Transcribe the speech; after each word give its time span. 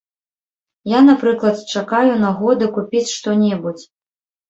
Я, 0.93 1.01
напрыклад, 1.09 1.61
чакаю 1.75 2.11
нагоды 2.25 2.73
купіць 2.81 3.07
што-небудзь. 3.17 3.85